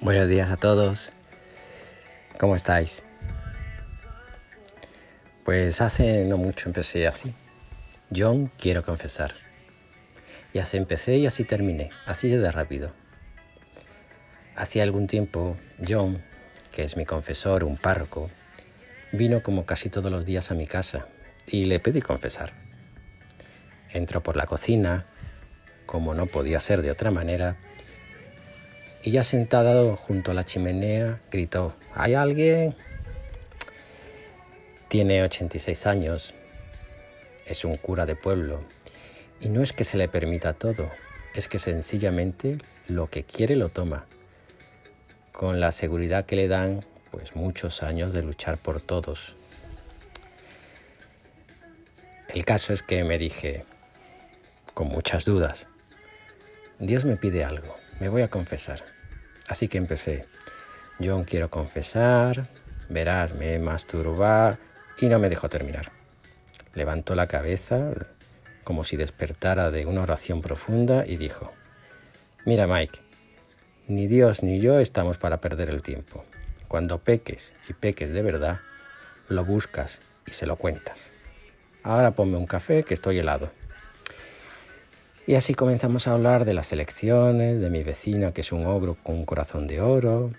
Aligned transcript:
Buenos 0.00 0.28
días 0.28 0.50
a 0.50 0.56
todos. 0.56 1.12
¿Cómo 2.38 2.56
estáis? 2.56 3.02
Pues 5.44 5.80
hace 5.80 6.24
no 6.24 6.36
mucho 6.36 6.68
empecé 6.68 7.06
así. 7.06 7.34
John, 8.14 8.50
quiero 8.58 8.82
confesar. 8.82 9.34
Y 10.54 10.58
así 10.58 10.76
empecé 10.76 11.16
y 11.16 11.26
así 11.26 11.44
terminé, 11.44 11.90
así 12.06 12.28
de 12.28 12.50
rápido. 12.50 12.92
Hacía 14.56 14.84
algún 14.84 15.06
tiempo, 15.06 15.56
John, 15.86 16.22
que 16.72 16.84
es 16.84 16.96
mi 16.96 17.04
confesor, 17.04 17.64
un 17.64 17.76
párroco, 17.76 18.30
vino 19.12 19.42
como 19.42 19.66
casi 19.66 19.90
todos 19.90 20.10
los 20.10 20.24
días 20.24 20.50
a 20.50 20.54
mi 20.54 20.66
casa 20.66 21.08
y 21.46 21.66
le 21.66 21.80
pedí 21.80 22.00
confesar. 22.00 22.52
Entró 23.90 24.22
por 24.22 24.36
la 24.36 24.46
cocina, 24.46 25.06
como 25.84 26.14
no 26.14 26.26
podía 26.26 26.60
ser 26.60 26.82
de 26.82 26.90
otra 26.90 27.10
manera, 27.10 27.56
y 29.08 29.10
ya 29.10 29.24
sentado 29.24 29.96
junto 29.96 30.32
a 30.32 30.34
la 30.34 30.44
chimenea 30.44 31.18
gritó, 31.30 31.74
¿hay 31.94 32.12
alguien? 32.12 32.76
Tiene 34.88 35.22
86 35.22 35.86
años, 35.86 36.34
es 37.46 37.64
un 37.64 37.76
cura 37.78 38.04
de 38.04 38.16
pueblo, 38.16 38.60
y 39.40 39.48
no 39.48 39.62
es 39.62 39.72
que 39.72 39.84
se 39.84 39.96
le 39.96 40.08
permita 40.08 40.52
todo, 40.52 40.90
es 41.34 41.48
que 41.48 41.58
sencillamente 41.58 42.58
lo 42.86 43.06
que 43.06 43.24
quiere 43.24 43.56
lo 43.56 43.70
toma, 43.70 44.04
con 45.32 45.58
la 45.58 45.72
seguridad 45.72 46.26
que 46.26 46.36
le 46.36 46.46
dan 46.46 46.84
pues 47.10 47.34
muchos 47.34 47.82
años 47.82 48.12
de 48.12 48.20
luchar 48.20 48.58
por 48.58 48.82
todos. 48.82 49.36
El 52.28 52.44
caso 52.44 52.74
es 52.74 52.82
que 52.82 53.04
me 53.04 53.16
dije, 53.16 53.64
con 54.74 54.88
muchas 54.88 55.24
dudas, 55.24 55.66
Dios 56.78 57.06
me 57.06 57.16
pide 57.16 57.42
algo, 57.42 57.74
me 58.00 58.10
voy 58.10 58.20
a 58.20 58.28
confesar. 58.28 58.97
Así 59.48 59.66
que 59.66 59.78
empecé, 59.78 60.26
John 61.02 61.24
quiero 61.24 61.50
confesar, 61.50 62.48
verás, 62.88 63.34
me 63.34 63.54
he 63.54 63.58
masturbado 63.58 64.58
y 65.00 65.06
no 65.06 65.18
me 65.18 65.30
dejó 65.30 65.48
terminar. 65.48 65.90
Levantó 66.74 67.14
la 67.14 67.26
cabeza 67.26 67.92
como 68.62 68.84
si 68.84 68.96
despertara 68.96 69.70
de 69.70 69.86
una 69.86 70.02
oración 70.02 70.42
profunda 70.42 71.06
y 71.06 71.16
dijo, 71.16 71.52
mira 72.44 72.66
Mike, 72.66 73.00
ni 73.86 74.06
Dios 74.06 74.42
ni 74.42 74.60
yo 74.60 74.78
estamos 74.78 75.16
para 75.16 75.40
perder 75.40 75.70
el 75.70 75.82
tiempo. 75.82 76.24
Cuando 76.68 76.98
peques 76.98 77.54
y 77.68 77.72
peques 77.72 78.12
de 78.12 78.20
verdad, 78.20 78.60
lo 79.28 79.46
buscas 79.46 80.02
y 80.26 80.32
se 80.32 80.46
lo 80.46 80.56
cuentas. 80.56 81.10
Ahora 81.82 82.10
ponme 82.10 82.36
un 82.36 82.46
café 82.46 82.82
que 82.82 82.92
estoy 82.92 83.18
helado. 83.18 83.50
Y 85.28 85.34
así 85.34 85.52
comenzamos 85.52 86.08
a 86.08 86.12
hablar 86.12 86.46
de 86.46 86.54
las 86.54 86.72
elecciones, 86.72 87.60
de 87.60 87.68
mi 87.68 87.82
vecina 87.82 88.32
que 88.32 88.40
es 88.40 88.50
un 88.50 88.64
ogro 88.64 88.96
con 89.02 89.14
un 89.14 89.26
corazón 89.26 89.66
de 89.66 89.78
oro, 89.82 90.32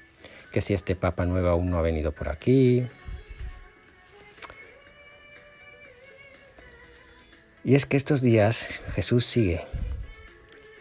que 0.51 0.61
si 0.61 0.73
este 0.73 0.95
Papa 0.95 1.27
Nuevo 1.27 1.49
aún 1.49 1.69
no 1.69 1.77
ha 1.77 1.83
venido 1.83 2.11
por 2.11 2.27
aquí. 2.27 2.87
Y 7.63 7.75
es 7.75 7.85
que 7.85 7.97
estos 7.97 8.23
días 8.23 8.81
Jesús 8.95 9.27
sigue, 9.27 9.61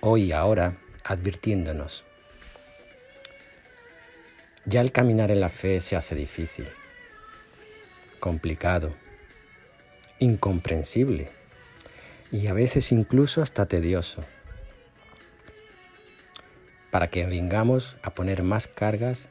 hoy 0.00 0.22
y 0.22 0.32
ahora, 0.32 0.78
advirtiéndonos 1.04 2.02
ya 4.64 4.80
el 4.80 4.90
caminar 4.90 5.30
en 5.30 5.40
la 5.40 5.50
fe 5.50 5.80
se 5.80 5.96
hace 5.96 6.14
difícil, 6.14 6.66
complicado, 8.20 8.94
incomprensible 10.18 11.37
y 12.30 12.46
a 12.46 12.52
veces 12.52 12.92
incluso 12.92 13.42
hasta 13.42 13.66
tedioso. 13.66 14.24
Para 16.90 17.08
que 17.08 17.26
vengamos 17.26 17.96
a 18.02 18.14
poner 18.14 18.42
más 18.42 18.66
cargas 18.66 19.28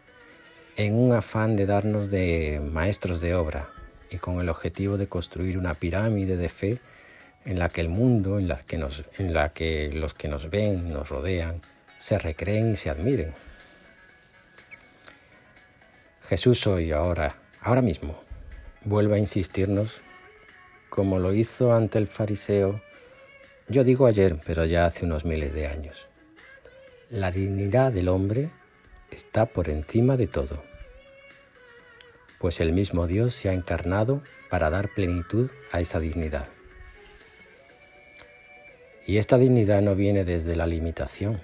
en 0.76 0.96
un 0.96 1.14
afán 1.14 1.56
de 1.56 1.66
darnos 1.66 2.10
de 2.10 2.62
maestros 2.64 3.20
de 3.22 3.36
obra 3.36 3.70
y 4.10 4.18
con 4.18 4.40
el 4.40 4.50
objetivo 4.50 4.98
de 4.98 5.08
construir 5.08 5.58
una 5.58 5.74
pirámide 5.74 6.38
de 6.38 6.50
fe 6.50 6.80
en 7.46 7.60
la 7.60 7.70
que 7.70 7.82
el 7.82 7.90
mundo, 7.90 8.40
en 8.40 8.48
la 8.48 8.58
que, 9.54 9.90
los 9.94 10.14
que 10.14 10.28
nos 10.28 10.50
ven, 10.50 10.92
nos 10.92 11.10
rodean, 11.10 11.62
se 11.98 12.18
recreen 12.18 12.74
y 12.74 12.76
se 12.76 12.90
admiren. 12.90 13.34
Jesús 16.24 16.68
hoy, 16.68 16.92
ahora, 16.92 17.38
ahora 17.62 17.82
mismo, 17.82 18.22
vuelve 18.84 19.16
a 19.16 19.20
insistirnos 19.20 20.02
como 20.90 21.20
lo 21.20 21.34
hizo 21.34 21.74
ante 21.74 21.98
el 21.98 22.08
fariseo, 22.08 22.82
yo 23.70 23.84
digo 23.84 24.06
ayer, 24.06 24.40
pero 24.46 24.66
ya 24.66 24.86
hace 24.86 25.06
unos 25.06 25.26
miles 25.26 25.54
de 25.54 25.68
años. 25.68 26.08
La 27.10 27.32
dignidad 27.32 27.92
del 27.92 28.08
hombre 28.08 28.50
está 29.12 29.46
por 29.46 29.70
encima 29.70 30.18
de 30.18 30.28
todo, 30.28 30.64
pues 32.40 32.60
el 32.60 32.72
mismo 32.72 33.08
Dios 33.08 33.34
se 33.34 33.50
ha 33.50 33.54
encarnado 33.54 34.22
para 34.50 34.70
dar 34.70 34.94
plenitud 34.94 35.50
a 35.72 35.82
esa 35.82 36.00
dignidad. 36.00 36.50
Y 39.06 39.18
esta 39.18 39.38
dignidad 39.38 39.82
no 39.82 39.96
viene 39.96 40.24
desde 40.24 40.56
la 40.56 40.68
limitación, 40.68 41.42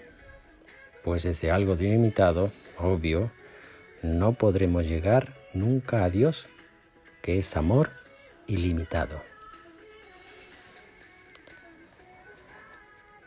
pues 1.03 1.23
desde 1.23 1.51
algo 1.51 1.75
delimitado, 1.75 2.51
obvio, 2.77 3.31
no 4.01 4.33
podremos 4.33 4.87
llegar 4.87 5.33
nunca 5.53 6.03
a 6.03 6.09
Dios, 6.09 6.49
que 7.21 7.39
es 7.39 7.55
amor 7.55 7.91
ilimitado. 8.47 9.32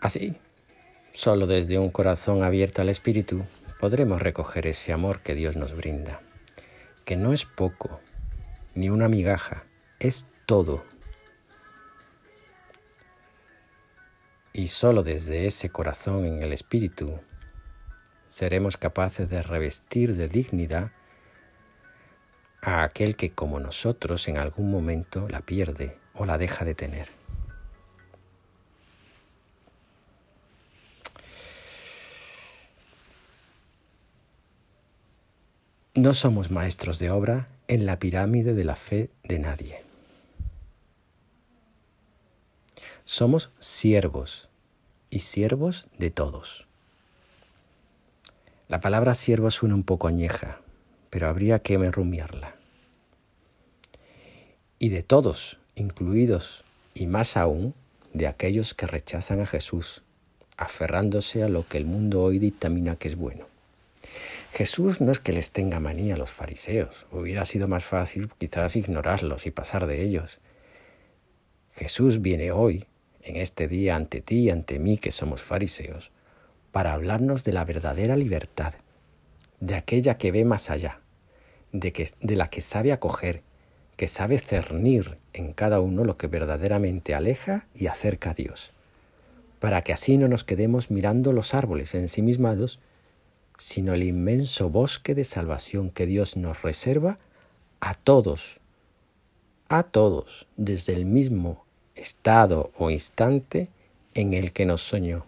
Así, 0.06 0.36
solo 1.10 1.48
desde 1.48 1.80
un 1.80 1.90
corazón 1.90 2.44
abierto 2.44 2.80
al 2.80 2.90
Espíritu 2.90 3.44
podremos 3.80 4.22
recoger 4.22 4.68
ese 4.68 4.92
amor 4.92 5.20
que 5.20 5.34
Dios 5.34 5.56
nos 5.56 5.74
brinda, 5.74 6.20
que 7.04 7.16
no 7.16 7.32
es 7.32 7.44
poco, 7.44 7.98
ni 8.76 8.88
una 8.88 9.08
migaja, 9.08 9.64
es 9.98 10.28
todo. 10.46 10.84
Y 14.52 14.68
solo 14.68 15.02
desde 15.02 15.46
ese 15.46 15.70
corazón 15.70 16.24
en 16.24 16.40
el 16.40 16.52
Espíritu 16.52 17.18
seremos 18.28 18.76
capaces 18.76 19.28
de 19.28 19.42
revestir 19.42 20.14
de 20.14 20.28
dignidad 20.28 20.92
a 22.62 22.84
aquel 22.84 23.16
que 23.16 23.30
como 23.30 23.58
nosotros 23.58 24.28
en 24.28 24.38
algún 24.38 24.70
momento 24.70 25.28
la 25.28 25.40
pierde 25.40 25.98
o 26.14 26.26
la 26.26 26.38
deja 26.38 26.64
de 26.64 26.76
tener. 26.76 27.08
No 35.96 36.12
somos 36.12 36.50
maestros 36.50 36.98
de 36.98 37.08
obra 37.08 37.48
en 37.68 37.86
la 37.86 37.98
pirámide 37.98 38.52
de 38.52 38.64
la 38.64 38.76
fe 38.76 39.08
de 39.24 39.38
nadie. 39.38 39.82
Somos 43.06 43.50
siervos 43.60 44.50
y 45.08 45.20
siervos 45.20 45.86
de 45.98 46.10
todos. 46.10 46.66
La 48.68 48.82
palabra 48.82 49.14
siervo 49.14 49.50
suena 49.50 49.74
un 49.74 49.84
poco 49.84 50.06
añeja, 50.06 50.60
pero 51.08 51.28
habría 51.28 51.60
que 51.60 51.78
rumiarla. 51.78 52.56
Y 54.78 54.90
de 54.90 55.02
todos, 55.02 55.58
incluidos, 55.76 56.62
y 56.92 57.06
más 57.06 57.38
aún, 57.38 57.72
de 58.12 58.26
aquellos 58.26 58.74
que 58.74 58.86
rechazan 58.86 59.40
a 59.40 59.46
Jesús, 59.46 60.02
aferrándose 60.58 61.42
a 61.42 61.48
lo 61.48 61.66
que 61.66 61.78
el 61.78 61.86
mundo 61.86 62.22
hoy 62.22 62.38
dictamina 62.38 62.96
que 62.96 63.08
es 63.08 63.16
bueno. 63.16 63.55
Jesús 64.52 65.00
no 65.00 65.12
es 65.12 65.20
que 65.20 65.32
les 65.32 65.50
tenga 65.52 65.80
manía 65.80 66.14
a 66.14 66.18
los 66.18 66.30
fariseos, 66.30 67.06
hubiera 67.12 67.44
sido 67.44 67.68
más 67.68 67.84
fácil 67.84 68.30
quizás 68.38 68.76
ignorarlos 68.76 69.46
y 69.46 69.50
pasar 69.50 69.86
de 69.86 70.02
ellos. 70.02 70.40
Jesús 71.74 72.22
viene 72.22 72.52
hoy, 72.52 72.86
en 73.22 73.36
este 73.36 73.68
día, 73.68 73.96
ante 73.96 74.22
ti 74.22 74.44
y 74.44 74.50
ante 74.50 74.78
mí 74.78 74.96
que 74.96 75.10
somos 75.10 75.42
fariseos, 75.42 76.10
para 76.72 76.94
hablarnos 76.94 77.44
de 77.44 77.52
la 77.52 77.64
verdadera 77.64 78.16
libertad, 78.16 78.74
de 79.60 79.74
aquella 79.74 80.16
que 80.16 80.32
ve 80.32 80.44
más 80.44 80.70
allá, 80.70 81.00
de, 81.72 81.92
que, 81.92 82.10
de 82.20 82.36
la 82.36 82.48
que 82.48 82.60
sabe 82.60 82.92
acoger, 82.92 83.42
que 83.96 84.08
sabe 84.08 84.38
cernir 84.38 85.18
en 85.32 85.52
cada 85.52 85.80
uno 85.80 86.04
lo 86.04 86.16
que 86.16 86.26
verdaderamente 86.26 87.14
aleja 87.14 87.66
y 87.74 87.86
acerca 87.86 88.30
a 88.30 88.34
Dios, 88.34 88.72
para 89.58 89.82
que 89.82 89.92
así 89.92 90.18
no 90.18 90.28
nos 90.28 90.44
quedemos 90.44 90.90
mirando 90.90 91.32
los 91.32 91.54
árboles 91.54 91.94
ensimismados, 91.94 92.78
sino 93.58 93.94
el 93.94 94.02
inmenso 94.02 94.70
bosque 94.70 95.14
de 95.14 95.24
salvación 95.24 95.90
que 95.90 96.06
Dios 96.06 96.36
nos 96.36 96.62
reserva 96.62 97.18
a 97.80 97.94
todos, 97.94 98.60
a 99.68 99.82
todos, 99.82 100.46
desde 100.56 100.94
el 100.94 101.06
mismo 101.06 101.64
estado 101.94 102.70
o 102.76 102.90
instante 102.90 103.68
en 104.14 104.32
el 104.32 104.52
que 104.52 104.66
nos 104.66 104.82
soñó. 104.82 105.24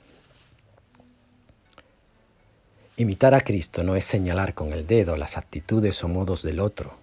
Imitar 2.96 3.34
a 3.34 3.40
Cristo 3.40 3.84
no 3.84 3.94
es 3.94 4.04
señalar 4.04 4.54
con 4.54 4.72
el 4.72 4.86
dedo 4.86 5.16
las 5.16 5.36
actitudes 5.36 6.02
o 6.02 6.08
modos 6.08 6.42
del 6.42 6.58
otro, 6.60 6.96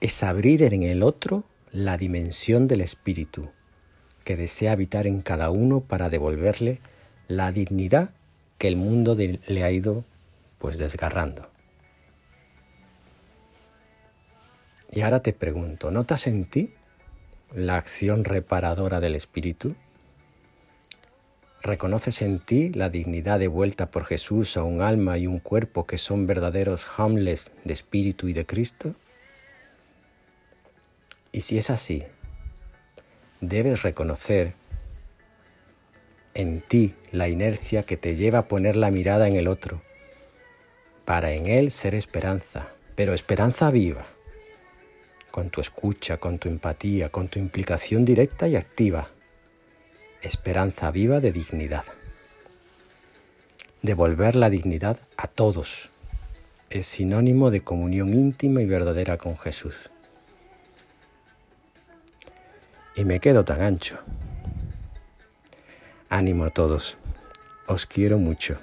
es 0.00 0.22
abrir 0.22 0.62
en 0.62 0.82
el 0.82 1.02
otro 1.02 1.44
la 1.70 1.96
dimensión 1.96 2.68
del 2.68 2.80
Espíritu 2.80 3.50
que 4.24 4.36
desea 4.36 4.72
habitar 4.72 5.06
en 5.06 5.20
cada 5.20 5.50
uno 5.50 5.80
para 5.80 6.08
devolverle 6.08 6.80
la 7.28 7.52
dignidad 7.52 8.10
que 8.62 8.68
el 8.68 8.76
mundo 8.76 9.16
le 9.16 9.64
ha 9.64 9.72
ido 9.72 10.04
pues 10.60 10.78
desgarrando. 10.78 11.50
Y 14.92 15.00
ahora 15.00 15.20
te 15.20 15.32
pregunto, 15.32 15.90
¿notas 15.90 16.28
en 16.28 16.44
ti 16.44 16.72
la 17.52 17.76
acción 17.76 18.22
reparadora 18.22 19.00
del 19.00 19.16
Espíritu? 19.16 19.74
¿Reconoces 21.60 22.22
en 22.22 22.38
ti 22.38 22.70
la 22.70 22.88
dignidad 22.88 23.40
devuelta 23.40 23.90
por 23.90 24.04
Jesús 24.04 24.56
a 24.56 24.62
un 24.62 24.80
alma 24.80 25.18
y 25.18 25.26
un 25.26 25.40
cuerpo 25.40 25.84
que 25.84 25.98
son 25.98 26.28
verdaderos 26.28 26.86
hamles 26.96 27.50
de 27.64 27.72
Espíritu 27.72 28.28
y 28.28 28.32
de 28.32 28.46
Cristo? 28.46 28.94
Y 31.32 31.40
si 31.40 31.58
es 31.58 31.68
así, 31.68 32.04
debes 33.40 33.82
reconocer 33.82 34.54
en 36.34 36.60
ti 36.60 36.94
la 37.10 37.28
inercia 37.28 37.82
que 37.82 37.96
te 37.96 38.16
lleva 38.16 38.40
a 38.40 38.48
poner 38.48 38.76
la 38.76 38.90
mirada 38.90 39.28
en 39.28 39.36
el 39.36 39.48
otro, 39.48 39.82
para 41.04 41.32
en 41.32 41.46
él 41.46 41.70
ser 41.70 41.94
esperanza, 41.94 42.68
pero 42.94 43.14
esperanza 43.14 43.70
viva, 43.70 44.06
con 45.30 45.50
tu 45.50 45.60
escucha, 45.60 46.18
con 46.18 46.38
tu 46.38 46.48
empatía, 46.48 47.10
con 47.10 47.28
tu 47.28 47.38
implicación 47.38 48.04
directa 48.04 48.48
y 48.48 48.56
activa 48.56 49.08
esperanza 50.22 50.90
viva 50.90 51.20
de 51.20 51.32
dignidad. 51.32 51.84
Devolver 53.82 54.36
la 54.36 54.50
dignidad 54.50 54.98
a 55.16 55.26
todos 55.26 55.90
es 56.70 56.86
sinónimo 56.86 57.50
de 57.50 57.62
comunión 57.62 58.14
íntima 58.14 58.62
y 58.62 58.66
verdadera 58.66 59.18
con 59.18 59.36
Jesús. 59.36 59.74
Y 62.94 63.04
me 63.04 63.20
quedo 63.20 63.44
tan 63.44 63.62
ancho. 63.62 63.98
Ánimo 66.12 66.44
a 66.44 66.50
todos. 66.50 66.94
Os 67.66 67.86
quiero 67.86 68.18
mucho. 68.18 68.58